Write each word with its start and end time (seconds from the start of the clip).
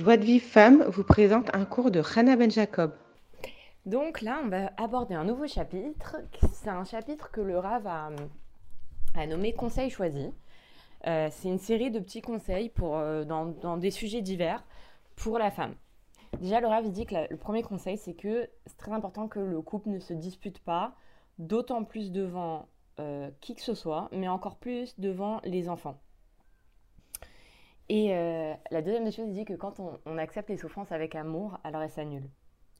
Joie 0.00 0.16
de 0.16 0.24
Vie 0.24 0.40
Femme 0.40 0.82
vous 0.84 1.04
présente 1.04 1.54
un 1.54 1.66
cours 1.66 1.90
de 1.90 2.00
Hannah 2.16 2.34
Ben 2.34 2.50
Jacob. 2.50 2.94
Donc 3.84 4.22
là, 4.22 4.40
on 4.42 4.48
va 4.48 4.72
aborder 4.78 5.14
un 5.14 5.24
nouveau 5.24 5.46
chapitre. 5.46 6.16
C'est 6.54 6.70
un 6.70 6.84
chapitre 6.84 7.30
que 7.30 7.42
le 7.42 7.58
Rav 7.58 7.86
a, 7.86 9.26
nommé 9.26 9.52
Conseils 9.52 9.90
choisis. 9.90 10.30
Euh, 11.06 11.28
c'est 11.30 11.48
une 11.48 11.58
série 11.58 11.90
de 11.90 12.00
petits 12.00 12.22
conseils 12.22 12.70
pour, 12.70 12.96
euh, 12.96 13.24
dans, 13.24 13.76
des 13.76 13.90
sujets 13.90 14.22
divers 14.22 14.64
pour 15.16 15.38
la 15.38 15.50
femme. 15.50 15.74
Déjà, 16.40 16.62
le 16.62 16.68
Rav 16.68 16.90
dit 16.90 17.04
que 17.04 17.16
le 17.28 17.36
premier 17.36 17.62
conseil, 17.62 17.98
c'est 17.98 18.14
que 18.14 18.48
c'est 18.64 18.78
très 18.78 18.92
important 18.92 19.28
que 19.28 19.38
le 19.38 19.60
couple 19.60 19.90
ne 19.90 19.98
se 19.98 20.14
dispute 20.14 20.60
pas, 20.60 20.94
d'autant 21.38 21.84
plus 21.84 22.10
devant 22.10 22.68
euh, 23.00 23.28
qui 23.42 23.54
que 23.54 23.60
ce 23.60 23.74
soit, 23.74 24.08
mais 24.12 24.28
encore 24.28 24.56
plus 24.56 24.98
devant 24.98 25.42
les 25.44 25.68
enfants. 25.68 25.98
Et 27.92 28.10
la 28.70 28.82
deuxième 28.82 29.04
des 29.04 29.10
choses, 29.10 29.26
il 29.26 29.32
dit 29.32 29.44
que 29.44 29.54
quand 29.54 29.80
on, 29.80 30.16
accepte 30.16 30.48
les 30.48 30.56
souffrances 30.56 30.92
avec 30.92 31.16
amour, 31.16 31.58
alors 31.64 31.82
elles 31.82 31.90
s'annulent. 31.90 32.30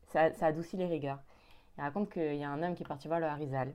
Ça, 0.06 0.30
adoucit 0.40 0.76
les 0.76 0.86
rigueurs. 0.86 1.18
Il 1.76 1.80
raconte 1.80 2.12
qu'il 2.12 2.36
y 2.36 2.44
a 2.44 2.48
un 2.48 2.62
homme 2.62 2.76
qui 2.76 2.84
est 2.84 2.86
parti 2.86 3.08
voir 3.08 3.18
le 3.18 3.26
Harizal 3.26 3.74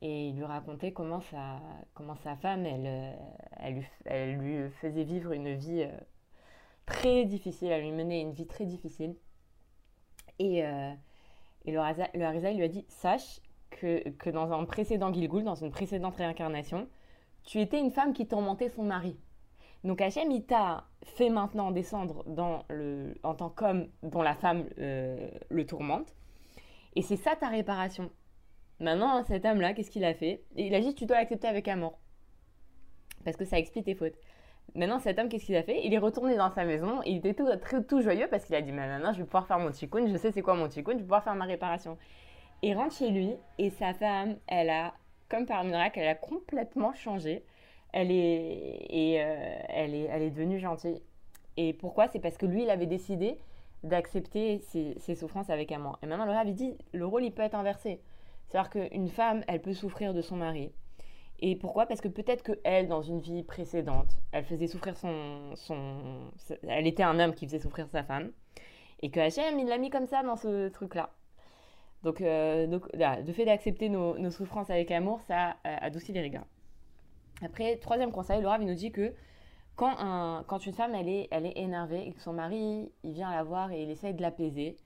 et 0.00 0.28
il 0.28 0.36
lui 0.36 0.44
racontait 0.44 0.92
comment 0.92 1.20
sa, 1.20 2.36
femme, 2.36 2.66
elle, 2.66 2.86
euh, 2.86 3.86
elle, 4.04 4.36
lui, 4.36 4.70
faisait 4.80 5.02
vivre 5.02 5.32
une 5.32 5.54
vie 5.54 5.82
euh, 5.82 5.98
très 6.86 7.24
difficile, 7.24 7.72
elle 7.72 7.82
lui 7.82 7.90
menait 7.90 8.20
une 8.20 8.32
vie 8.32 8.46
très 8.46 8.64
difficile. 8.64 9.16
Et, 10.38 10.64
euh, 10.64 10.92
le, 11.66 11.78
Harisa, 11.78 12.52
lui 12.52 12.62
a 12.62 12.68
dit 12.68 12.84
Sache 12.88 13.40
que, 13.70 14.08
que 14.10 14.30
dans 14.30 14.52
un 14.52 14.64
précédent 14.66 15.12
Gilgul, 15.12 15.42
dans 15.42 15.54
une 15.56 15.70
précédente 15.72 16.14
réincarnation, 16.16 16.86
tu 17.42 17.60
étais 17.60 17.80
une 17.80 17.90
femme 17.90 18.12
qui 18.12 18.28
tourmentait 18.28 18.68
son 18.68 18.84
mari. 18.84 19.16
Donc 19.84 20.00
Hachem, 20.00 20.30
il 20.30 20.44
t'a 20.44 20.84
fait 21.04 21.28
maintenant 21.28 21.70
descendre 21.70 22.24
dans 22.26 22.64
le, 22.70 23.14
en 23.22 23.34
tant 23.34 23.50
qu'homme 23.50 23.88
dont 24.02 24.22
la 24.22 24.34
femme 24.34 24.64
le 24.76 25.62
tourmente. 25.64 26.14
Et 26.96 27.02
c'est 27.02 27.16
ça 27.16 27.36
ta 27.36 27.48
réparation. 27.48 28.10
Maintenant, 28.80 29.22
cet 29.24 29.44
homme-là, 29.44 29.74
qu'est-ce 29.74 29.90
qu'il 29.90 30.04
a 30.04 30.14
fait? 30.14 30.42
Il 30.56 30.74
a 30.74 30.80
dit 30.80 30.94
tu 30.94 31.06
dois 31.06 31.18
l'accepter 31.18 31.46
avec 31.48 31.68
amour. 31.68 31.98
Parce 33.24 33.36
que 33.36 33.44
ça 33.44 33.58
explique 33.58 33.84
tes 33.84 33.94
fautes. 33.94 34.18
Maintenant, 34.74 34.98
cet 34.98 35.18
homme, 35.18 35.28
qu'est-ce 35.28 35.44
qu'il 35.44 35.56
a 35.56 35.62
fait? 35.62 35.84
Il 35.84 35.92
est 35.94 35.98
retourné 35.98 36.36
dans 36.36 36.50
sa 36.50 36.64
maison. 36.64 37.02
Il 37.04 37.18
était 37.18 37.34
tout 37.34 38.00
joyeux 38.00 38.26
parce 38.30 38.44
qu'il 38.44 38.54
a 38.54 38.62
dit 38.62 38.72
maintenant, 38.72 39.12
je 39.12 39.18
vais 39.18 39.24
pouvoir 39.24 39.46
faire 39.46 39.58
mon 39.58 39.70
tikkun. 39.70 40.06
Je 40.08 40.16
sais 40.16 40.32
c'est 40.32 40.42
quoi 40.42 40.54
mon 40.54 40.68
tikkun. 40.68 40.92
Je 40.92 40.96
vais 40.98 41.02
pouvoir 41.02 41.22
faire 41.22 41.34
ma 41.34 41.44
réparation. 41.44 41.98
Il 42.62 42.74
rentre 42.76 42.94
chez 42.96 43.10
lui 43.10 43.34
et 43.58 43.70
sa 43.70 43.92
femme, 43.92 44.36
elle 44.46 44.70
a, 44.70 44.94
comme 45.28 45.46
par 45.46 45.62
miracle, 45.64 45.98
elle 45.98 46.08
a 46.08 46.14
complètement 46.14 46.94
changé. 46.94 47.44
Elle 47.96 48.10
est, 48.10 48.86
et, 48.90 49.22
euh, 49.22 49.56
elle 49.68 49.94
est, 49.94 50.08
elle 50.10 50.22
est 50.22 50.30
devenue 50.30 50.58
gentille. 50.58 51.00
Et 51.56 51.72
pourquoi? 51.72 52.08
C'est 52.08 52.18
parce 52.18 52.36
que 52.36 52.44
lui, 52.44 52.64
il 52.64 52.70
avait 52.70 52.86
décidé 52.86 53.38
d'accepter 53.84 54.58
ses, 54.58 55.14
souffrances 55.14 55.48
avec 55.48 55.70
amour. 55.70 55.96
Et 56.02 56.06
maintenant, 56.06 56.24
le 56.24 56.32
Rav, 56.32 56.48
il 56.48 56.56
dit 56.56 56.76
le 56.92 57.06
rôle, 57.06 57.22
il 57.24 57.30
peut 57.30 57.42
être 57.42 57.54
inversé. 57.54 58.00
C'est-à-dire 58.48 58.70
qu'une 58.70 59.08
femme, 59.08 59.44
elle 59.46 59.62
peut 59.62 59.74
souffrir 59.74 60.12
de 60.12 60.22
son 60.22 60.34
mari. 60.34 60.72
Et 61.38 61.54
pourquoi? 61.54 61.86
Parce 61.86 62.00
que 62.00 62.08
peut-être 62.08 62.42
qu'elle, 62.42 62.88
dans 62.88 63.02
une 63.02 63.20
vie 63.20 63.44
précédente, 63.44 64.18
elle 64.32 64.44
faisait 64.44 64.66
souffrir 64.66 64.96
son, 64.96 65.54
son... 65.54 66.30
Elle 66.66 66.88
était 66.88 67.04
un 67.04 67.20
homme 67.20 67.32
qui 67.32 67.46
faisait 67.46 67.60
souffrir 67.60 67.88
sa 67.88 68.02
femme. 68.02 68.32
Et 69.02 69.10
que 69.10 69.20
Hachem, 69.20 69.56
il 69.60 69.68
l'a 69.68 69.78
mis 69.78 69.90
comme 69.90 70.06
ça 70.06 70.24
dans 70.24 70.36
ce 70.36 70.68
truc-là. 70.68 71.10
Donc, 72.02 72.20
euh, 72.20 72.66
donc 72.66 72.86
le 72.92 73.32
fait 73.32 73.44
d'accepter 73.44 73.88
nos, 73.88 74.30
souffrances 74.30 74.70
avec 74.70 74.90
amour, 74.90 75.20
ça 75.28 75.50
euh, 75.66 75.76
adoucit 75.80 76.12
les 76.12 76.22
rigueurs. 76.22 76.46
Après, 77.42 77.76
troisième 77.76 78.12
conseil, 78.12 78.42
Laura 78.42 78.58
nous 78.58 78.74
dit 78.74 78.92
que 78.92 79.12
quand, 79.76 79.94
un, 79.98 80.44
quand 80.46 80.64
une 80.66 80.72
femme, 80.72 80.94
elle 80.94 81.08
est, 81.08 81.28
elle 81.30 81.46
est 81.46 81.56
énervée 81.56 82.06
et 82.06 82.12
que 82.12 82.20
son 82.20 82.32
mari, 82.32 82.90
il 83.02 83.12
vient 83.12 83.30
la 83.30 83.42
voir 83.42 83.72
et 83.72 83.82
il 83.82 83.90
essaye 83.90 84.14
de 84.14 84.22
l'apaiser, 84.22 84.76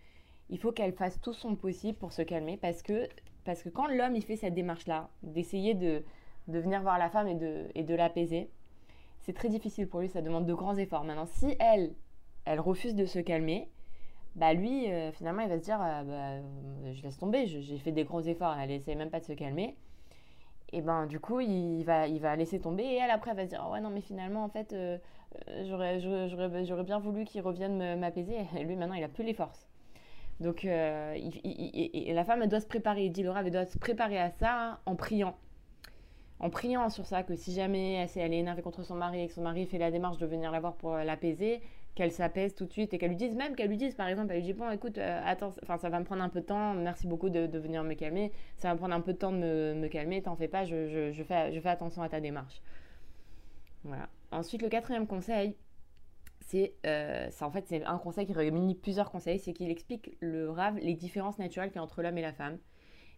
il 0.48 0.58
faut 0.58 0.72
qu'elle 0.72 0.92
fasse 0.92 1.20
tout 1.20 1.34
son 1.34 1.56
possible 1.56 1.98
pour 1.98 2.12
se 2.12 2.22
calmer 2.22 2.56
parce 2.56 2.82
que 2.82 3.08
parce 3.44 3.62
que 3.62 3.70
quand 3.70 3.86
l'homme, 3.86 4.14
il 4.14 4.22
fait 4.22 4.36
cette 4.36 4.52
démarche-là, 4.52 5.08
d'essayer 5.22 5.72
de, 5.72 6.04
de, 6.48 6.58
venir 6.58 6.82
voir 6.82 6.98
la 6.98 7.08
femme 7.08 7.28
et 7.28 7.34
de, 7.34 7.64
et 7.74 7.82
de 7.82 7.94
l'apaiser, 7.94 8.50
c'est 9.20 9.32
très 9.32 9.48
difficile 9.48 9.88
pour 9.88 10.00
lui, 10.00 10.08
ça 10.10 10.20
demande 10.20 10.44
de 10.44 10.52
grands 10.52 10.76
efforts. 10.76 11.02
Maintenant, 11.04 11.24
si 11.24 11.56
elle, 11.58 11.94
elle 12.44 12.60
refuse 12.60 12.94
de 12.94 13.06
se 13.06 13.18
calmer, 13.18 13.70
bah 14.36 14.52
lui, 14.52 14.92
euh, 14.92 15.12
finalement, 15.12 15.40
il 15.40 15.48
va 15.48 15.56
se 15.58 15.64
dire, 15.64 15.80
euh, 15.82 16.02
bah, 16.02 16.92
je 16.92 17.02
laisse 17.02 17.16
tomber, 17.16 17.46
j'ai 17.46 17.78
fait 17.78 17.92
des 17.92 18.04
gros 18.04 18.20
efforts, 18.20 18.54
elle 18.58 18.70
essaie 18.70 18.94
même 18.94 19.08
pas 19.08 19.20
de 19.20 19.24
se 19.24 19.32
calmer. 19.32 19.76
Et 20.72 20.82
ben 20.82 21.06
du 21.06 21.18
coup, 21.18 21.40
il 21.40 21.82
va, 21.84 22.06
il 22.06 22.20
va 22.20 22.36
laisser 22.36 22.60
tomber 22.60 22.84
et 22.84 22.96
elle 22.96 23.10
après 23.10 23.30
elle 23.30 23.38
va 23.38 23.44
se 23.44 23.48
dire, 23.48 23.64
oh 23.66 23.72
ouais 23.72 23.80
non 23.80 23.90
mais 23.90 24.02
finalement 24.02 24.44
en 24.44 24.48
fait, 24.48 24.74
euh, 24.74 24.98
j'aurais 25.66 26.84
bien 26.84 26.98
voulu 26.98 27.24
qu'il 27.24 27.40
revienne 27.40 27.98
m'apaiser. 27.98 28.36
Et 28.56 28.64
lui 28.64 28.76
maintenant, 28.76 28.94
il 28.94 29.04
a 29.04 29.08
plus 29.08 29.24
les 29.24 29.34
forces. 29.34 29.68
Donc, 30.40 30.64
euh, 30.64 31.16
la 32.06 32.24
femme, 32.24 32.42
elle 32.42 32.48
doit 32.48 32.60
se 32.60 32.66
préparer, 32.66 33.08
dit 33.08 33.22
Laura, 33.22 33.42
elle 33.42 33.50
doit 33.50 33.66
se 33.66 33.78
préparer 33.78 34.18
à 34.18 34.30
ça 34.30 34.80
en 34.86 34.94
priant. 34.94 35.36
En 36.38 36.50
priant 36.50 36.88
sur 36.90 37.06
ça, 37.06 37.24
que 37.24 37.34
si 37.34 37.52
jamais 37.52 37.94
elle, 37.94 38.08
elle 38.14 38.32
est 38.32 38.38
énervée 38.38 38.62
contre 38.62 38.84
son 38.84 38.94
mari 38.94 39.22
et 39.22 39.26
que 39.26 39.32
son 39.32 39.42
mari 39.42 39.66
fait 39.66 39.78
la 39.78 39.90
démarche 39.90 40.18
de 40.18 40.26
venir 40.26 40.52
la 40.52 40.60
voir 40.60 40.74
pour 40.74 40.94
l'apaiser, 40.94 41.60
qu'elle 41.94 42.12
s'apaise 42.12 42.54
tout 42.54 42.64
de 42.64 42.72
suite 42.72 42.94
et 42.94 42.98
qu'elle 42.98 43.10
lui 43.10 43.16
dise 43.16 43.34
même, 43.34 43.56
qu'elle 43.56 43.68
lui 43.68 43.76
dise 43.76 43.94
par 43.94 44.08
exemple, 44.08 44.32
elle 44.32 44.38
lui 44.38 44.44
dit 44.44 44.52
Bon, 44.52 44.70
écoute, 44.70 44.98
euh, 44.98 45.20
attends, 45.24 45.52
ça 45.78 45.88
va 45.88 45.98
me 45.98 46.04
prendre 46.04 46.22
un 46.22 46.28
peu 46.28 46.40
de 46.40 46.46
temps, 46.46 46.74
merci 46.74 47.06
beaucoup 47.06 47.28
de, 47.28 47.58
venir 47.58 47.82
me 47.84 47.94
calmer, 47.94 48.32
ça 48.56 48.68
va 48.68 48.74
me 48.74 48.78
prendre 48.78 48.94
un 48.94 49.00
peu 49.00 49.12
de 49.12 49.18
temps 49.18 49.32
de 49.32 49.74
me, 49.74 49.88
calmer, 49.88 50.22
t'en 50.22 50.36
fais 50.36 50.48
pas, 50.48 50.64
je, 50.64 51.12
fais, 51.26 51.52
je 51.52 51.60
fais 51.60 51.68
attention 51.68 52.02
à 52.02 52.08
ta 52.08 52.20
démarche. 52.20 52.62
Voilà. 53.84 54.08
Ensuite, 54.30 54.62
le 54.62 54.68
quatrième 54.68 55.06
conseil, 55.06 55.56
c'est 56.40 56.74
euh, 56.86 57.28
en 57.40 57.50
fait 57.50 57.66
c'est 57.68 57.84
un 57.84 57.98
conseil 57.98 58.26
qui 58.26 58.32
réunit 58.32 58.74
plusieurs 58.74 59.10
conseils, 59.10 59.38
c'est 59.38 59.52
qu'il 59.52 59.70
explique 59.70 60.16
le 60.20 60.50
rave 60.50 60.78
les 60.78 60.94
différences 60.94 61.38
naturelles 61.38 61.68
qu'il 61.70 61.76
y 61.76 61.80
a 61.80 61.82
entre 61.82 62.02
l'homme 62.02 62.18
et 62.18 62.22
la 62.22 62.32
femme. 62.32 62.58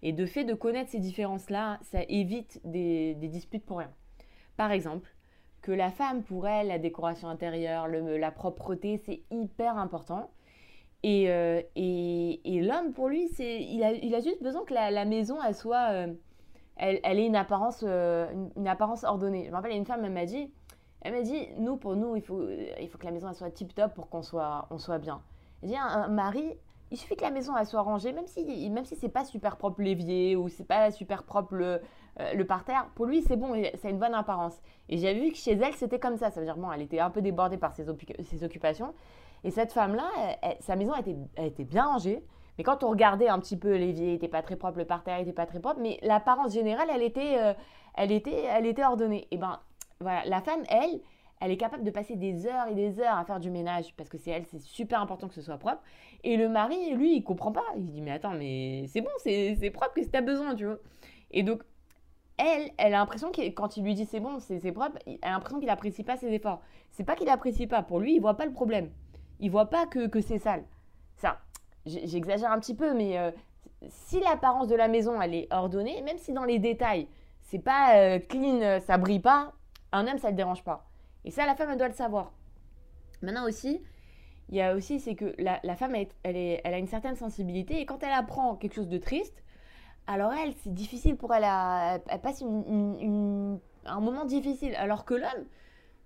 Et 0.03 0.13
de 0.13 0.27
fait 0.27 0.45
de 0.45 0.55
connaître 0.55 0.91
ces 0.91 0.99
différences-là, 0.99 1.79
ça 1.83 2.01
évite 2.09 2.61
des, 2.65 3.15
disputes 3.15 3.65
pour 3.65 3.79
rien. 3.79 3.93
Par 4.57 4.73
exemple, 4.73 5.15
que 5.63 5.73
la 5.73 5.91
femme, 5.91 6.23
pour 6.23 6.47
elle, 6.47 6.69
la 6.69 6.79
décoration 6.79 7.29
intérieure, 7.29 7.87
la 7.89 8.31
propreté, 8.31 8.99
c'est 9.05 9.23
hyper 9.31 9.77
important. 9.77 10.31
Et, 11.03 11.31
euh, 11.31 11.63
et, 11.77 12.41
et 12.45 12.61
l'homme, 12.61 12.93
pour 12.93 13.09
lui, 13.09 13.29
il 13.39 13.83
a, 13.83 13.93
il 13.93 14.15
a 14.15 14.21
juste 14.21 14.43
besoin 14.43 14.65
que 14.65 14.75
la, 14.75 15.05
maison, 15.05 15.39
elle 15.47 15.55
soit... 15.55 15.91
Euh, 15.93 16.15
elle, 16.77 16.99
elle, 17.03 17.19
ait 17.19 17.27
une 17.27 17.37
apparence, 17.37 17.83
une, 17.83 18.51
une, 18.57 18.69
apparence 18.69 19.05
ordonnée. 19.05 19.45
Je 19.45 19.51
me 19.51 19.55
rappelle, 19.55 19.73
une 19.73 19.85
femme, 19.85 20.03
elle 20.03 20.13
m'a 20.13 20.25
dit, 20.25 20.51
elle 21.03 21.13
m'a 21.13 21.23
dit, 21.23 21.49
nous, 21.59 21.77
pour 21.77 21.95
nous, 21.95 22.17
il 22.17 22.23
faut, 22.23 22.43
il 22.81 22.89
faut 22.89 22.97
que 22.97 23.05
la 23.05 23.11
maison 23.11 23.33
soit 23.35 23.51
tip-top 23.51 23.93
pour 23.95 24.09
qu'on 24.09 24.23
soit, 24.23 24.67
on 24.71 24.79
soit 24.79 24.99
bien. 24.99 25.23
Elle 25.63 25.71
dit, 25.71 25.77
un, 25.77 26.09
mari, 26.09 26.55
il 26.91 26.97
suffit 26.97 27.17
que 27.17 27.23
la 27.23 27.31
maison 27.31 27.57
elle 27.57 27.67
soit 27.67 27.83
rangée, 27.83 28.13
même 28.13 28.27
si, 28.27 28.71
même 28.71 28.85
si 28.85 28.97
c'est 28.97 29.09
pas 29.09 29.25
super 29.25 29.57
propre 29.57 29.83
l'évier 29.83 30.37
ou 30.37 30.49
c'est 30.49 30.65
pas 30.65 30.91
super 30.91 31.23
propre 31.23 31.55
le, 31.55 31.81
euh, 32.21 32.35
le 32.35 32.45
parterre, 32.45 32.87
pour 32.95 33.07
lui 33.07 33.23
c'est 33.23 33.37
bon, 33.37 33.55
ça 33.75 33.89
a 33.89 33.91
une 33.91 33.99
bonne 33.99 34.15
apparence. 34.15 34.61
Et 34.89 34.99
j'ai 34.99 35.15
vu 35.15 35.31
que 35.31 35.37
chez 35.37 35.53
elle 35.53 35.75
c'était 35.75 35.99
comme 35.99 36.17
ça, 36.17 36.31
ça 36.31 36.41
veut 36.41 36.47
dire 36.47 36.57
bon, 36.57 36.71
elle 36.71 36.83
était 36.83 37.01
un 37.01 37.11
peu 37.11 37.23
débordée 37.23 37.57
par 37.57 37.75
ses, 37.75 37.89
occupations. 37.89 38.95
Et 39.43 39.51
cette 39.51 39.73
femme-là, 39.73 40.11
sa 40.61 40.77
maison 40.77 40.95
était, 40.95 41.17
elle 41.37 41.47
était 41.47 41.65
bien 41.65 41.87
rangée, 41.87 42.23
mais 42.61 42.65
quand 42.65 42.85
on 42.85 42.91
regardait 42.91 43.29
un 43.29 43.39
petit 43.39 43.57
peu 43.57 43.75
l'évier, 43.75 44.11
il 44.11 44.15
était 44.17 44.29
pas 44.29 44.43
très 44.43 44.57
propre, 44.57 44.77
le 44.77 44.85
parterre 44.85 45.19
était 45.19 45.33
pas 45.33 45.47
très 45.47 45.61
propre, 45.61 45.81
mais 45.81 45.99
l'apparence 46.03 46.53
générale, 46.53 46.89
elle 46.93 47.03
était, 47.03 47.39
euh, 47.39 47.55
elle 47.95 48.13
était, 48.13 48.45
elle 48.45 48.67
était 48.67 48.85
ordonnée. 48.85 49.29
Et 49.31 49.39
ben 49.39 49.61
voilà, 49.99 50.27
la 50.27 50.43
femme, 50.43 50.63
elle, 50.69 51.01
elle 51.41 51.53
est 51.53 51.57
capable 51.57 51.85
de 51.85 51.91
passer 51.91 52.17
des 52.17 52.47
heures 52.47 52.69
et 52.69 52.75
des 52.75 53.01
heures 53.01 53.17
à 53.17 53.25
faire 53.25 53.41
du 53.41 53.51
ménage 53.51 53.95
parce 53.97 54.11
que 54.11 54.19
c'est 54.19 54.31
elle, 54.31 54.45
c'est 54.45 54.61
super 54.61 55.01
important 55.01 55.27
que 55.27 55.33
ce 55.33 55.41
soit 55.41 55.57
propre. 55.57 55.83
Et 56.23 56.37
le 56.37 56.51
mari, 56.51 56.95
lui, 56.95 57.17
il 57.17 57.23
comprend 57.25 57.51
pas. 57.51 57.65
Il 57.77 57.87
dit 57.87 58.03
mais 58.03 58.11
attends, 58.11 58.35
mais 58.35 58.85
c'est 58.89 59.01
bon, 59.01 59.09
c'est 59.23 59.71
propre, 59.73 59.95
que 59.95 60.03
tu 60.03 60.15
as 60.15 60.21
besoin, 60.21 60.55
tu 60.55 60.67
vois? 60.67 60.77
Et 61.31 61.43
donc, 61.43 61.63
elle, 62.41 62.71
elle 62.79 62.95
a 62.95 62.99
l'impression 62.99 63.31
que 63.31 63.43
quand 63.51 63.77
il 63.77 63.85
lui 63.85 63.95
dit 63.95 64.07
c'est 64.07 64.21
bon, 64.21 64.39
c'est 64.41 64.73
propre, 64.73 64.99
elle 65.07 65.19
a 65.23 65.31
l'impression 65.31 65.59
qu'il 65.59 65.69
n'apprécie 65.69 66.03
pas 66.03 66.17
ses 66.17 66.33
efforts. 66.33 66.61
C'est 66.91 67.05
pas 67.05 67.15
qu'il 67.15 67.27
n'apprécie 67.27 67.67
pas. 67.67 67.83
Pour 67.83 68.01
lui, 68.01 68.15
il 68.15 68.21
voit 68.21 68.37
pas 68.37 68.47
le 68.47 68.53
problème. 68.53 68.91
Il 69.39 69.51
voit 69.51 69.67
pas 69.67 69.87
que, 69.87 70.07
que 70.07 70.21
c'est 70.21 70.39
sale. 70.39 70.65
Ça, 71.17 71.39
j'exagère 71.87 72.51
un 72.51 72.59
petit 72.59 72.75
peu, 72.75 72.95
mais 72.95 73.19
euh, 73.19 73.31
si 73.89 74.21
l'apparence 74.21 74.69
de 74.69 74.75
la 74.75 74.89
maison 74.89 75.21
elle 75.21 75.35
est 75.35 75.53
ordonnée, 75.53 76.03
même 76.03 76.19
si 76.19 76.33
dans 76.33 76.45
les 76.45 76.59
détails 76.59 77.09
c'est 77.41 77.59
pas 77.59 77.97
euh, 77.97 78.19
clean, 78.19 78.81
ça 78.81 78.97
brille 78.97 79.21
pas, 79.21 79.53
un 79.93 80.07
homme, 80.07 80.19
ça 80.19 80.31
le 80.31 80.37
dérange 80.37 80.63
pas. 80.63 80.87
Et 81.25 81.31
ça, 81.31 81.47
la 81.47 81.55
femme, 81.55 81.71
elle 81.71 81.79
doit 81.79 81.89
le 81.89 81.95
savoir. 81.95 82.33
Maintenant 83.23 83.47
aussi, 83.47 83.83
il 84.49 84.57
y 84.57 84.63
a 84.63 84.75
aussi, 84.75 85.01
c'est 85.01 85.15
que 85.15 85.35
la, 85.39 85.77
femme, 85.77 85.95
elle, 85.95 86.37
est, 86.37 86.61
elle, 86.65 86.75
a 86.75 86.79
une 86.79 86.87
certaine 86.87 87.17
sensibilité 87.17 87.81
et 87.81 87.87
quand 87.87 88.03
elle 88.03 88.13
apprend 88.13 88.57
quelque 88.57 88.75
chose 88.75 88.89
de 88.89 88.99
triste, 88.99 89.43
alors 90.07 90.33
elle, 90.33 90.55
c'est 90.63 90.75
difficile 90.75 91.17
pour 91.17 91.35
elle, 91.35 91.45
elle, 91.45 92.21
passe 92.21 92.43
un 92.43 94.01
moment 94.01 94.25
difficile. 94.25 94.75
Alors 94.77 95.05
que 95.05 95.15
l'homme, 95.15 95.47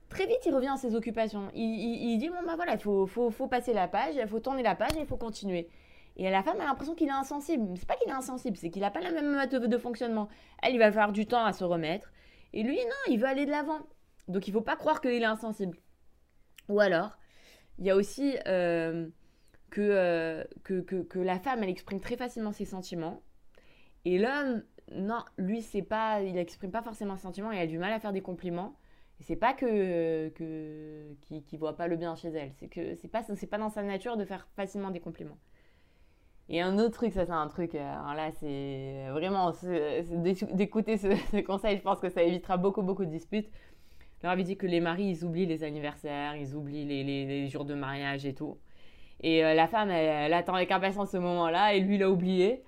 très 0.09 0.27
vite, 0.27 0.41
il 0.47 0.55
revient 0.55 0.73
à 0.75 0.77
ses 0.77 0.95
occupations. 0.95 1.51
Il, 1.55 2.19
dit, 2.19 2.29
bon, 2.29 2.45
ben 2.47 2.57
voilà, 2.57 2.75
il 2.75 2.81
faut, 2.81 3.07
faut, 3.07 3.31
faut, 3.31 3.49
passer 3.49 3.73
la 3.73 3.89
page, 3.89 4.15
il 4.17 4.29
faut 4.29 4.41
tourner 4.41 4.63
la 4.63 4.75
page 4.75 4.93
il 4.99 5.07
faut 5.07 5.17
continuer. 5.17 5.69
Et 6.17 6.31
la 6.31 6.43
femme 6.43 6.61
a 6.61 6.65
l'impression 6.65 6.95
qu'il 6.95 7.09
est 7.09 7.13
insensible. 7.13 7.77
C'est 7.77 7.89
pas 7.89 7.97
qu'il 7.97 8.09
est 8.09 8.15
insensible, 8.15 8.57
c'est 8.57 8.71
qu'il 8.71 8.83
n'a 8.83 8.91
pas 8.91 9.01
la 9.01 9.11
même 9.11 9.35
méthode 9.35 9.67
de 9.67 9.79
fonctionnement. 9.79 10.29
Elle, 10.63 10.75
il 10.75 10.79
va 10.79 10.91
falloir 10.93 11.13
du 11.13 11.27
temps 11.27 11.45
à 11.45 11.53
se 11.53 11.65
remettre. 11.65 12.13
Et 12.53 12.63
lui, 12.63 12.77
non, 12.77 13.13
il 13.13 13.19
veut 13.19 13.27
aller 13.27 13.47
de 13.47 13.51
l'avant. 13.51 13.81
Donc 14.29 14.47
il 14.47 14.53
faut 14.53 14.61
pas 14.61 14.77
croire 14.77 15.01
qu'il 15.01 15.11
est 15.11 15.25
insensible. 15.25 15.79
Ou 16.69 16.81
alors, 16.81 17.19
il 17.79 17.87
y 17.87 17.91
a 17.91 17.97
aussi 17.97 18.37
euh, 18.47 19.09
que, 19.71 20.47
que, 20.63 21.03
que, 21.03 21.19
la 21.19 21.39
femme, 21.41 21.63
elle 21.63 21.69
exprime 21.69 22.01
très 22.01 22.17
facilement 22.17 22.53
ses 22.53 22.65
sentiments. 22.65 23.23
Et 24.05 24.19
l'homme, 24.19 24.63
non, 24.93 25.25
lui, 25.39 25.63
c'est 25.63 25.83
pas, 25.83 26.23
il 26.23 26.37
exprime 26.37 26.71
pas 26.71 26.83
forcément 26.83 27.17
ses 27.17 27.23
sentiments 27.23 27.53
et 27.53 27.59
a 27.59 27.67
du 27.67 27.79
mal 27.79 27.93
à 27.93 28.01
faire 28.01 28.13
des 28.13 28.23
compliments. 28.23 28.77
Et 29.21 29.23
c'est 29.23 29.37
pas 29.37 29.55
que, 29.55 30.29
que 30.31 31.15
qui, 31.23 31.57
voit 31.57 31.77
pas 31.77 31.87
le 31.87 31.97
bien 31.97 32.17
chez 32.17 32.29
elle, 32.29 32.53
c'est 32.59 32.69
que 32.69 32.95
c'est 32.97 33.09
pas, 33.09 33.23
c'est 33.23 33.47
pas 33.47 33.59
dans 33.59 33.71
sa 33.71 33.83
nature 33.83 34.17
de 34.17 34.25
faire 34.25 34.49
facilement 34.57 34.91
des 34.91 35.01
compliments. 35.01 35.39
Et 36.49 36.61
un 36.61 36.79
autre 36.79 36.91
truc, 36.91 37.13
ça 37.13 37.25
c'est 37.25 37.33
un 37.33 37.49
truc, 37.49 37.75
alors 37.75 38.15
là 38.15 38.31
c'est 38.33 39.07
vraiment 39.11 39.53
d'écouter 40.53 40.99
ce, 40.99 41.41
conseil, 41.41 41.79
je 41.79 41.83
pense 41.83 42.01
que 42.01 42.11
ça 42.11 42.23
évitera 42.23 42.59
beaucoup 42.59 42.83
beaucoup 42.83 43.05
de 43.05 43.11
disputes. 43.11 43.49
leur 44.23 44.33
avait 44.33 44.43
dit 44.43 44.57
que 44.57 44.67
les 44.67 44.81
maris 44.81 45.05
ils 45.05 45.25
oublient 45.25 45.47
les 45.47 45.65
anniversaires, 45.65 46.37
ils 46.37 46.55
oublient 46.55 46.85
les, 46.85 47.49
jours 47.49 47.65
de 47.65 47.75
mariage 47.75 48.27
et 48.27 48.35
tout. 48.35 48.59
Et 49.21 49.45
euh, 49.45 49.55
la 49.55 49.69
femme 49.69 49.91
elle, 49.91 50.35
attend 50.35 50.55
avec 50.55 50.71
impatience 50.71 51.13
ce 51.13 51.17
moment-là 51.19 51.75
et 51.75 51.81
lui 51.81 51.97
il 51.97 52.03
a 52.03 52.11
oublié. 52.11 52.63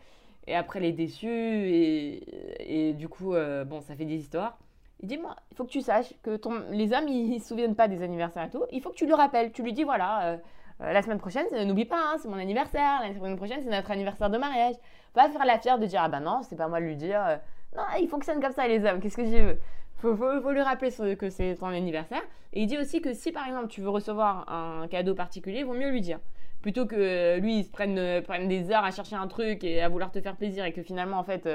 Et 0.47 0.55
après 0.55 0.79
elle 0.79 0.85
est 0.87 0.93
déçue 0.93 1.29
et, 1.29 2.93
du 2.95 3.09
coup 3.09 3.35
euh, 3.35 3.65
bon 3.65 3.81
ça 3.81 3.95
fait 3.97 4.05
des 4.05 4.17
histoires. 4.17 4.59
Il 5.01 5.09
dit 5.09 5.19
moi 5.19 5.37
il 5.51 5.57
faut 5.57 5.65
que 5.65 5.71
tu 5.71 5.81
saches 5.81 6.13
que 6.23 6.39
les 6.71 6.93
hommes 6.93 7.09
ils, 7.09 7.41
se 7.41 7.49
souviennent 7.49 7.75
pas 7.75 7.89
des 7.89 8.03
anniversaires 8.03 8.45
et 8.45 8.51
tout. 8.51 8.65
Il 8.71 8.81
faut 8.81 8.91
que 8.91 8.97
tu 8.97 9.07
le 9.07 9.15
rappelles. 9.15 9.53
Tu 9.53 9.63
lui 9.63 9.73
dis 9.73 9.85
voilà. 9.85 10.25
Euh, 10.25 10.37
euh, 10.83 10.93
la 10.93 11.01
semaine 11.01 11.19
prochaine, 11.19 11.47
n'oublie 11.67 11.87
pas, 11.87 11.99
hein, 11.99 12.17
c'est 12.21 12.29
mon 12.29 12.37
anniversaire. 12.37 13.01
La 13.01 13.15
semaine 13.15 13.37
prochaine, 13.37 13.61
c'est 13.63 13.71
notre 13.71 13.91
anniversaire 13.91 14.29
de 14.29 14.37
mariage. 14.37 14.75
Pas 15.15 15.31
faire 15.31 15.47
la 15.47 15.59
fière 15.59 15.79
de 15.79 15.87
dire, 15.87 16.03
ah 16.03 16.11
bah 16.11 16.21
non, 16.21 16.43
c'est 16.43 16.57
pas 16.57 16.69
moi 16.69 16.81
de 16.81 16.85
lui 16.85 16.97
dire. 16.97 17.41
Non, 17.75 17.83
ils 17.99 18.09
fonctionnent 18.09 18.43
comme 18.43 18.53
ça, 18.53 18.69
les 18.69 18.85
hommes. 18.85 19.01
Qu'est-ce 19.01 19.17
que 19.17 19.25
je 19.25 19.37
veux? 19.37 19.59
Faut, 19.97 20.15
faut, 20.15 20.51
lui 20.51 20.61
rappeler 20.61 20.91
que 21.17 21.31
c'est 21.31 21.55
ton 21.55 21.69
anniversaire. 21.69 22.21
Et 22.53 22.63
il 22.63 22.67
dit 22.67 22.77
aussi 22.77 23.01
que 23.01 23.15
si 23.15 23.33
par 23.33 23.47
exemple 23.47 23.69
tu 23.69 23.81
veux 23.81 23.89
recevoir 23.89 24.51
un 24.53 24.87
cadeau 24.89 25.15
particulier, 25.15 25.61
il 25.61 25.65
vaut 25.65 25.73
mieux 25.73 25.91
lui 25.91 26.03
dire. 26.03 26.19
Plutôt 26.67 26.85
que 26.85 27.39
lui, 27.39 27.61
il 27.61 27.65
se 27.65 27.71
prenne, 27.71 27.97
euh, 27.97 28.47
des 28.49 28.73
heures 28.73 28.83
à 28.83 28.91
chercher 28.91 29.15
un 29.15 29.29
truc 29.29 29.63
et 29.63 29.81
à 29.83 29.89
vouloir 29.89 30.11
te 30.11 30.21
faire 30.21 30.37
plaisir 30.37 30.65
et 30.65 30.73
que 30.73 30.83
finalement, 30.83 31.17
en 31.17 31.23
fait, 31.23 31.49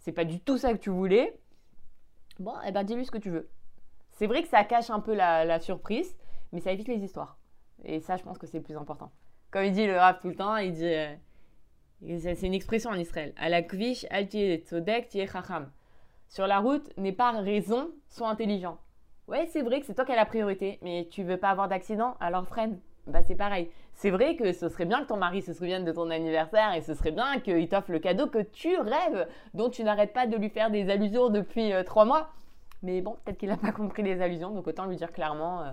c'est 0.00 0.10
pas 0.10 0.24
du 0.24 0.40
tout 0.40 0.58
ça 0.58 0.72
que 0.72 0.78
tu 0.78 0.90
voulais. 0.90 1.38
Bon, 2.40 2.54
eh 2.66 2.72
ben 2.72 2.82
dis-lui 2.82 3.06
ce 3.06 3.12
que 3.12 3.18
tu 3.18 3.30
veux. 3.30 3.48
C'est 4.10 4.26
vrai 4.26 4.42
que 4.42 4.48
ça 4.48 4.64
cache 4.64 4.90
un 4.90 4.98
peu 4.98 5.14
la, 5.14 5.60
surprise, 5.60 6.16
mais 6.50 6.58
ça 6.58 6.72
évite 6.72 6.88
les 6.88 6.98
histoires. 6.98 7.38
Et 7.84 8.00
ça, 8.00 8.16
je 8.16 8.24
pense 8.24 8.38
que 8.38 8.48
c'est 8.48 8.58
le 8.58 8.64
plus 8.64 8.76
important. 8.76 9.12
Comme 9.52 9.62
il 9.62 9.70
dit 9.70 9.86
le 9.86 9.96
rap 9.96 10.20
tout 10.20 10.30
le 10.30 10.34
temps, 10.34 10.56
il 10.56 10.72
dit. 10.72 10.94
Euh, 10.94 11.14
c'est 12.18 12.42
une 12.42 12.54
expression 12.54 12.90
en 12.90 12.98
Israël. 12.98 13.32
À 13.36 13.50
la 13.50 13.62
kvish, 13.62 14.04
al 14.10 14.26
tzodek, 14.26 15.12
chacham. 15.12 15.70
Sur 16.26 16.48
la 16.48 16.58
route, 16.58 16.90
n'est 16.96 17.12
pas 17.12 17.30
raison, 17.40 17.92
sois 18.08 18.28
intelligent. 18.28 18.80
Ouais, 19.28 19.46
c'est 19.46 19.62
vrai 19.62 19.78
que 19.78 19.86
c'est 19.86 19.94
toi 19.94 20.04
qui 20.04 20.10
as 20.10 20.16
la 20.16 20.26
priorité, 20.26 20.80
mais 20.82 21.06
tu 21.08 21.22
veux 21.22 21.36
pas 21.36 21.50
avoir 21.50 21.68
d'accident, 21.68 22.16
alors 22.18 22.48
freine. 22.48 22.80
Bah, 23.06 23.22
c'est 23.22 23.34
pareil. 23.34 23.70
C'est 23.94 24.10
vrai 24.10 24.36
que 24.36 24.52
ce 24.52 24.68
serait 24.68 24.84
bien 24.84 25.02
que 25.02 25.08
ton 25.08 25.16
mari 25.16 25.42
se 25.42 25.52
souvienne 25.52 25.84
de 25.84 25.92
ton 25.92 26.10
anniversaire 26.10 26.74
et 26.74 26.80
ce 26.80 26.94
serait 26.94 27.10
bien 27.10 27.40
qu'il 27.40 27.68
t'offre 27.68 27.92
le 27.92 27.98
cadeau 27.98 28.26
que 28.26 28.38
tu 28.38 28.76
rêves, 28.78 29.28
dont 29.54 29.68
tu 29.68 29.84
n'arrêtes 29.84 30.12
pas 30.12 30.26
de 30.26 30.36
lui 30.36 30.48
faire 30.48 30.70
des 30.70 30.88
allusions 30.90 31.28
depuis 31.28 31.72
euh, 31.72 31.82
trois 31.82 32.04
mois. 32.04 32.30
Mais 32.82 33.02
bon, 33.02 33.16
peut-être 33.24 33.38
qu'il 33.38 33.48
n'a 33.48 33.56
pas 33.56 33.72
compris 33.72 34.02
les 34.02 34.22
allusions, 34.22 34.50
donc 34.50 34.66
autant 34.66 34.86
lui 34.86 34.96
dire 34.96 35.12
clairement. 35.12 35.62
Euh, 35.62 35.72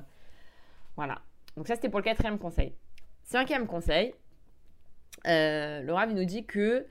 voilà. 0.96 1.22
Donc 1.56 1.68
ça, 1.68 1.76
c'était 1.76 1.90
pour 1.90 2.00
le 2.00 2.04
quatrième 2.04 2.38
conseil. 2.38 2.74
Cinquième 3.24 3.68
conseil, 3.68 4.14
euh, 5.28 5.82
Laura 5.84 6.06
nous 6.08 6.26
dit 6.26 6.46
que 6.46 6.86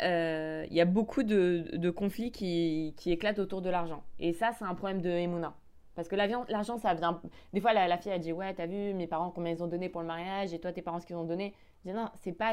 il 0.00 0.72
y 0.72 0.80
a 0.80 0.84
beaucoup 0.84 1.24
de, 1.24 1.90
conflits 1.90 2.30
qui, 2.30 2.94
éclatent 3.06 3.40
autour 3.40 3.62
de 3.62 3.70
l'argent. 3.70 4.04
Et 4.20 4.32
ça, 4.32 4.52
c'est 4.56 4.64
un 4.64 4.74
problème 4.76 5.00
de 5.00 5.10
Emouna. 5.10 5.56
Parce 5.98 6.06
que 6.06 6.14
l'argent, 6.14 6.78
ça 6.78 6.94
vient. 6.94 7.20
Des 7.52 7.60
fois, 7.60 7.72
la, 7.72 7.98
fille, 7.98 8.12
a 8.12 8.20
dit 8.20 8.32
Ouais, 8.32 8.54
t'as 8.54 8.66
vu 8.66 8.94
mes 8.94 9.08
parents 9.08 9.32
combien 9.32 9.50
ils 9.50 9.64
ont 9.64 9.66
donné 9.66 9.88
pour 9.88 10.00
le 10.00 10.06
mariage 10.06 10.54
et 10.54 10.60
toi, 10.60 10.72
tes 10.72 10.80
parents, 10.80 11.00
ce 11.00 11.06
qu'ils 11.06 11.16
ont 11.16 11.24
donné. 11.24 11.52
Je 11.84 11.90
dis 11.90 11.96
Non, 11.96 12.08
c'est 12.14 12.30
pas 12.30 12.52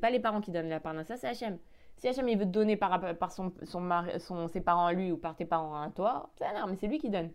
pas 0.00 0.10
les 0.10 0.20
parents 0.20 0.40
qui 0.40 0.52
donnent 0.52 0.68
la 0.68 0.78
part. 0.78 0.94
ça, 1.04 1.16
c'est 1.16 1.32
HM. 1.32 1.58
Si 1.96 2.06
HM, 2.06 2.28
il 2.28 2.38
veut 2.38 2.44
te 2.44 2.50
donner 2.50 2.76
par, 2.76 3.00
par 3.16 3.32
son, 3.32 3.52
son, 3.64 4.46
ses 4.46 4.60
parents 4.60 4.86
à 4.86 4.92
lui 4.92 5.10
ou 5.10 5.16
par 5.16 5.34
tes 5.34 5.46
parents 5.46 5.82
à 5.82 5.90
toi, 5.90 6.30
c'est 6.36 6.44
non, 6.54 6.68
mais 6.68 6.76
c'est 6.76 6.86
lui 6.86 6.98
qui 6.98 7.10
donne. 7.10 7.32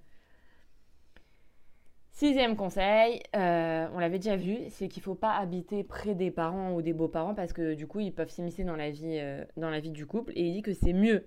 Sixième 2.12 2.56
conseil, 2.56 3.22
euh, 3.36 3.90
on 3.94 4.00
l'avait 4.00 4.20
déjà 4.20 4.38
vu, 4.38 4.56
c'est 4.70 4.88
qu'il 4.88 5.02
ne 5.02 5.04
faut 5.04 5.16
pas 5.16 5.34
habiter 5.34 5.84
près 5.84 6.16
des 6.16 6.32
parents 6.32 6.72
ou 6.76 6.82
des 6.82 6.94
beaux-parents 6.94 7.36
parce 7.36 7.52
que 7.52 7.74
du 7.74 7.88
coup, 7.88 8.00
ils 8.00 8.14
peuvent 8.14 8.30
s'immiscer 8.30 8.64
dans, 8.64 8.78
euh, 8.80 9.46
dans 9.58 9.70
la 9.70 9.82
vie 9.82 9.92
du 9.92 10.06
couple. 10.06 10.32
Et 10.38 10.48
il 10.48 10.54
dit 10.54 10.62
que 10.62 10.72
c'est 10.72 10.94
mieux 10.94 11.26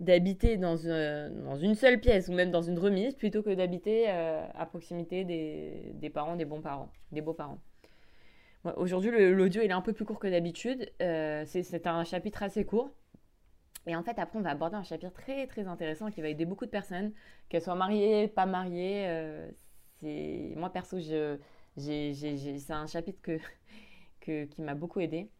d'habiter 0.00 0.56
dans, 0.56 0.74
dans, 0.76 1.56
une 1.56 1.74
seule 1.74 2.00
pièce 2.00 2.28
ou 2.28 2.32
même 2.32 2.50
dans 2.50 2.62
une 2.62 2.78
remise 2.78 3.14
plutôt 3.14 3.42
que 3.42 3.54
d'habiter 3.54 4.04
euh, 4.08 4.46
à 4.54 4.66
proximité 4.66 5.24
des, 5.24 5.92
des, 5.94 6.10
parents, 6.10 6.36
des 6.36 6.44
bons 6.44 6.60
parents, 6.60 6.90
des 7.12 7.22
beaux-parents. 7.22 7.58
Aujourd'hui, 8.76 9.10
l'audio 9.32 9.62
est 9.62 9.70
un 9.70 9.80
peu 9.80 9.92
plus 9.92 10.04
court 10.04 10.18
que 10.18 10.26
d'habitude. 10.26 10.90
c'est 10.98 11.86
un 11.86 12.04
chapitre 12.04 12.42
assez 12.42 12.64
court. 12.64 12.90
Et 13.86 13.94
en 13.94 14.02
fait, 14.02 14.18
après, 14.18 14.38
on 14.38 14.42
va 14.42 14.50
aborder 14.50 14.74
un 14.74 14.82
chapitre 14.82 15.12
très 15.12 15.46
très 15.46 15.68
intéressant 15.68 16.10
qui 16.10 16.20
va 16.20 16.28
aider 16.28 16.44
beaucoup 16.44 16.66
de 16.66 16.70
personnes, 16.70 17.12
qu'elles 17.48 17.62
soient 17.62 17.76
mariées, 17.76 18.26
pas 18.26 18.44
mariées 18.44 19.46
c'est 20.00 20.52
moi 20.56 20.70
perso, 20.70 20.98
c'est 21.00 22.70
un 22.70 22.86
chapitre 22.86 23.20
que, 23.22 23.38
qui 24.46 24.62
m'a 24.62 24.74
beaucoup 24.74 25.00
aidé. 25.00 25.30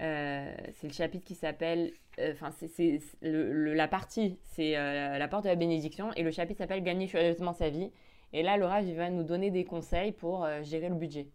Euh, 0.00 0.54
c'est 0.72 0.86
le 0.86 0.92
chapitre 0.94 1.24
qui 1.26 1.34
s'appelle, 1.34 1.92
euh, 2.18 2.32
enfin 2.32 2.50
c'est 2.52 3.00
la 3.20 3.86
partie, 3.86 4.38
c'est 4.44 4.76
euh, 4.76 5.18
la 5.18 5.28
porte 5.28 5.44
de 5.44 5.50
la 5.50 5.56
bénédiction 5.56 6.10
et 6.14 6.22
le 6.22 6.30
chapitre 6.30 6.58
s'appelle 6.58 6.82
Gagner 6.82 7.06
joyeusement 7.06 7.52
sa 7.52 7.68
vie. 7.68 7.90
Et 8.32 8.42
là, 8.42 8.56
Laura 8.56 8.80
va 8.80 9.10
nous 9.10 9.24
donner 9.24 9.50
des 9.50 9.64
conseils 9.64 10.12
pour 10.12 10.46
gérer 10.62 10.88
le 10.88 10.94
budget. 10.94 11.28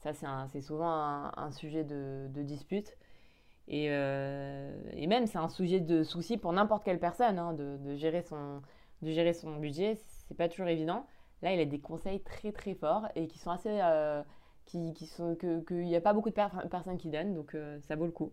Ça, 0.00 0.12
c'est 0.48 0.60
souvent 0.60 0.90
un, 0.90 1.50
sujet 1.52 1.84
de, 1.84 2.28
dispute. 2.42 2.96
Et, 3.68 3.88
même, 3.88 5.26
c'est 5.26 5.38
un 5.38 5.48
sujet 5.48 5.78
de 5.78 6.02
souci 6.02 6.36
pour 6.36 6.52
n'importe 6.52 6.84
quelle 6.84 6.98
personne, 6.98 7.38
hein, 7.38 7.52
de, 7.52 7.94
gérer 7.94 8.22
son, 8.22 8.62
de 9.02 9.12
gérer 9.12 9.32
son 9.32 9.56
budget. 9.58 9.94
C'est 10.26 10.36
pas 10.36 10.48
toujours 10.48 10.66
évident. 10.66 11.06
Là, 11.40 11.54
il 11.54 11.60
a 11.60 11.64
des 11.64 11.78
conseils 11.78 12.20
très 12.20 12.50
très 12.50 12.74
forts 12.74 13.06
et 13.14 13.28
qui 13.28 13.38
sont 13.38 13.52
assez. 13.52 13.80
Qui, 14.68 14.92
qui, 14.94 15.06
sont. 15.06 15.34
qu'il 15.34 15.78
n'y 15.78 15.96
a 15.96 16.00
pas 16.00 16.12
beaucoup 16.12 16.30
de 16.30 16.34
personnes 16.34 16.98
qui 16.98 17.08
donnent, 17.08 17.34
donc 17.34 17.54
euh, 17.54 17.80
ça 17.88 17.96
vaut 17.96 18.06
le 18.06 18.12
coup. 18.12 18.32